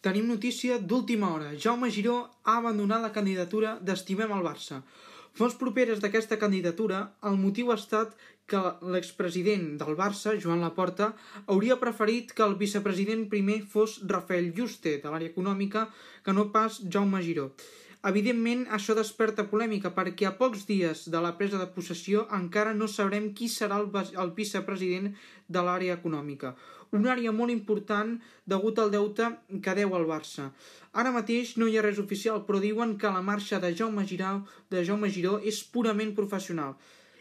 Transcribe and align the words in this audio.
Tenim 0.00 0.24
notícia 0.24 0.78
d'última 0.80 1.28
hora. 1.28 1.50
Jaume 1.62 1.90
Giró 1.92 2.14
ha 2.48 2.56
abandonat 2.56 3.02
la 3.04 3.12
candidatura 3.12 3.74
d'Estimem 3.84 4.30
el 4.32 4.44
Barça. 4.46 4.78
Fons 5.36 5.56
properes 5.60 6.00
d'aquesta 6.00 6.38
candidatura, 6.40 7.00
el 7.28 7.36
motiu 7.40 7.68
ha 7.68 7.76
estat 7.76 8.14
que 8.50 8.62
l'expresident 8.94 9.66
del 9.82 9.98
Barça, 9.98 10.32
Joan 10.40 10.64
Laporta, 10.64 11.10
hauria 11.52 11.76
preferit 11.82 12.32
que 12.32 12.46
el 12.46 12.56
vicepresident 12.62 13.28
primer 13.34 13.60
fos 13.74 13.98
Rafael 14.14 14.48
Juste, 14.56 14.96
de 15.04 15.12
l'àrea 15.12 15.34
econòmica, 15.34 15.84
que 16.24 16.32
no 16.32 16.48
pas 16.56 16.80
Jaume 16.96 17.20
Giró. 17.28 17.50
Evidentment, 18.08 18.62
això 18.72 18.94
desperta 18.96 19.44
polèmica 19.48 19.90
perquè 19.92 20.24
a 20.26 20.32
pocs 20.36 20.62
dies 20.68 21.02
de 21.12 21.20
la 21.20 21.34
presa 21.36 21.58
de 21.60 21.66
possessió 21.74 22.22
encara 22.36 22.70
no 22.76 22.86
sabrem 22.88 23.26
qui 23.36 23.48
serà 23.54 23.76
el, 23.82 23.90
el 24.22 24.30
vicepresident 24.38 25.10
de 25.56 25.64
l'àrea 25.66 25.96
econòmica. 25.98 26.54
Una 26.96 27.10
àrea 27.12 27.34
molt 27.40 27.52
important 27.52 28.14
degut 28.52 28.80
al 28.80 28.94
deute 28.94 29.26
que 29.66 29.74
deu 29.76 29.92
al 29.98 30.08
Barça. 30.08 30.46
Ara 31.02 31.12
mateix 31.12 31.52
no 31.60 31.68
hi 31.68 31.76
ha 31.76 31.84
res 31.84 32.00
oficial, 32.00 32.40
però 32.48 32.62
diuen 32.64 32.96
que 32.96 33.12
la 33.12 33.20
marxa 33.20 33.60
de 33.60 33.74
Jaume 33.82 34.06
Giró, 34.08 34.32
de 34.72 34.86
Jaume 34.88 35.12
Giró 35.18 35.36
és 35.52 35.60
purament 35.76 36.16
professional 36.16 36.78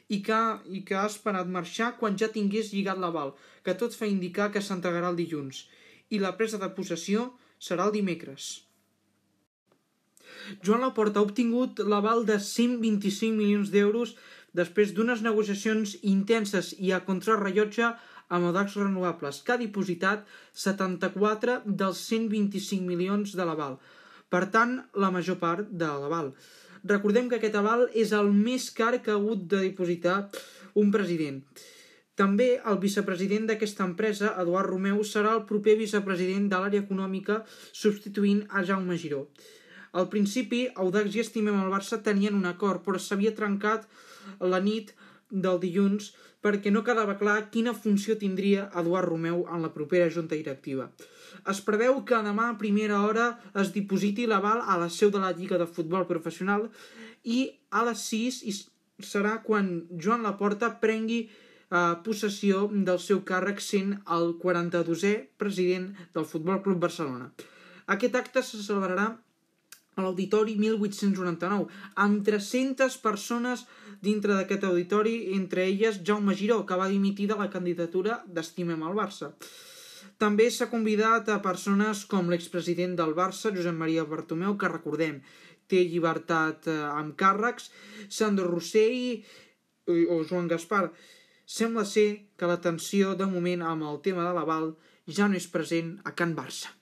i 0.07 0.21
que, 0.23 0.39
i 0.71 0.85
que 0.87 0.95
ha 0.95 1.05
esperat 1.11 1.51
marxar 1.59 1.91
quan 1.99 2.15
ja 2.17 2.31
tingués 2.31 2.71
lligat 2.71 3.03
l'aval, 3.03 3.35
que 3.67 3.75
tot 3.75 3.99
fa 3.99 4.07
indicar 4.07 4.47
que 4.55 4.63
s'entregarà 4.63 5.11
el 5.11 5.19
dilluns. 5.19 5.67
I 6.09 6.23
la 6.23 6.33
presa 6.39 6.57
de 6.57 6.71
possessió 6.79 7.29
serà 7.59 7.91
el 7.91 7.97
dimecres. 7.99 8.68
Joan 10.65 10.83
Laporta 10.85 11.19
ha 11.19 11.27
obtingut 11.27 11.81
l'aval 11.85 12.25
de 12.27 12.39
125 12.41 13.35
milions 13.37 13.71
d'euros 13.73 14.15
després 14.55 14.93
d'unes 14.95 15.21
negociacions 15.25 15.95
intenses 16.01 16.71
i 16.77 16.93
a 16.93 17.01
contrarrellotge 17.05 17.91
amb 18.29 18.49
Audax 18.49 18.77
Renovables, 18.77 19.41
que 19.45 19.53
ha 19.53 19.61
dipositat 19.61 20.25
74 20.53 21.61
dels 21.65 22.01
125 22.11 22.85
milions 22.85 23.33
de 23.37 23.45
l'aval. 23.45 23.79
Per 24.29 24.45
tant, 24.53 24.77
la 24.93 25.09
major 25.13 25.39
part 25.41 25.69
de 25.69 25.89
l'aval. 25.89 26.33
Recordem 26.89 27.27
que 27.29 27.39
aquest 27.39 27.57
aval 27.59 27.87
és 27.97 28.13
el 28.15 28.29
més 28.31 28.69
car 28.71 28.93
que 29.01 29.11
ha 29.11 29.17
hagut 29.17 29.47
de 29.51 29.63
dipositar 29.65 30.29
un 30.79 30.93
president. 30.93 31.41
També 32.19 32.49
el 32.67 32.77
vicepresident 32.83 33.47
d'aquesta 33.47 33.85
empresa, 33.87 34.33
Eduard 34.41 34.69
Romeu, 34.69 34.99
serà 35.07 35.33
el 35.37 35.45
proper 35.49 35.77
vicepresident 35.79 36.49
de 36.51 36.59
l'àrea 36.59 36.83
econòmica 36.83 37.41
substituint 37.81 38.43
a 38.49 38.63
Jaume 38.67 38.97
Giró. 38.99 39.23
Al 39.91 40.09
principi, 40.09 40.67
Audax 40.75 41.15
i 41.15 41.23
Estimem 41.23 41.59
el 41.63 41.71
Barça 41.73 42.01
tenien 42.05 42.35
un 42.37 42.45
acord, 42.49 42.83
però 42.85 42.99
s'havia 43.01 43.35
trencat 43.35 43.87
la 44.39 44.59
nit 44.61 44.93
del 45.29 45.59
dilluns 45.61 46.13
perquè 46.43 46.71
no 46.71 46.83
quedava 46.87 47.17
clar 47.19 47.49
quina 47.53 47.73
funció 47.75 48.15
tindria 48.19 48.69
Eduard 48.79 49.09
Romeu 49.09 49.43
en 49.51 49.65
la 49.65 49.73
propera 49.75 50.09
junta 50.09 50.37
directiva. 50.37 50.89
Es 51.51 51.59
preveu 51.65 51.99
que 52.07 52.21
demà 52.25 52.49
a 52.49 52.57
primera 52.61 53.01
hora 53.05 53.27
es 53.61 53.73
dipositi 53.75 54.25
l'aval 54.27 54.63
a 54.63 54.77
la 54.79 54.89
seu 54.89 55.11
de 55.11 55.19
la 55.19 55.33
Lliga 55.35 55.59
de 55.59 55.67
Futbol 55.67 56.07
Professional 56.07 56.69
i 57.23 57.43
a 57.69 57.83
les 57.89 58.05
6 58.07 58.41
serà 59.03 59.39
quan 59.43 59.69
Joan 59.91 60.23
Laporta 60.23 60.71
prengui 60.81 61.21
eh, 61.27 61.95
possessió 62.05 62.67
del 62.71 62.99
seu 63.03 63.23
càrrec 63.27 63.61
sent 63.63 63.97
el 64.17 64.33
42è 64.41 65.13
president 65.37 65.91
del 66.15 66.25
Futbol 66.25 66.63
Club 66.63 66.79
Barcelona. 66.87 67.31
Aquest 67.87 68.15
acte 68.15 68.43
se 68.45 68.61
celebrarà 68.63 69.11
a 69.99 70.05
l'Auditori 70.05 70.55
1899, 70.59 71.67
amb 72.03 72.23
300 72.25 72.95
persones 73.03 73.65
dintre 74.01 74.35
d'aquest 74.37 74.63
auditori, 74.63 75.33
entre 75.35 75.65
elles 75.67 75.99
Jaume 76.07 76.35
Giró, 76.35 76.63
que 76.65 76.77
va 76.79 76.87
dimitir 76.91 77.27
de 77.27 77.37
la 77.39 77.49
candidatura 77.51 78.21
d'Estimem 78.27 78.81
al 78.83 78.95
Barça. 78.95 79.33
També 80.19 80.49
s'ha 80.51 80.69
convidat 80.71 81.29
a 81.31 81.41
persones 81.43 82.05
com 82.11 82.31
l'expresident 82.31 82.95
del 82.99 83.13
Barça, 83.15 83.53
Josep 83.55 83.75
Maria 83.75 84.07
Bartomeu, 84.07 84.57
que 84.59 84.71
recordem, 84.71 85.21
té 85.69 85.83
llibertat 85.85 86.67
eh, 86.67 86.79
amb 86.89 87.15
càrrecs, 87.19 87.69
Sandro 88.09 88.49
Rossell 88.49 89.23
o 89.89 90.19
Joan 90.23 90.49
Gaspar. 90.49 90.89
Sembla 91.49 91.85
ser 91.85 92.09
que 92.37 92.49
la 92.49 92.59
tensió 92.61 93.15
de 93.17 93.29
moment 93.29 93.63
amb 93.65 93.87
el 93.91 94.03
tema 94.05 94.27
de 94.27 94.35
l'aval 94.37 94.73
ja 95.19 95.27
no 95.29 95.39
és 95.39 95.49
present 95.49 95.95
a 96.05 96.13
Can 96.13 96.35
Barça. 96.37 96.78